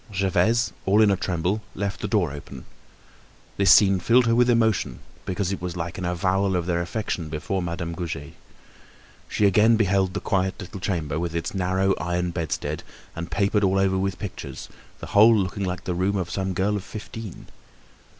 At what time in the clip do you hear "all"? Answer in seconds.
0.87-0.99, 13.63-13.77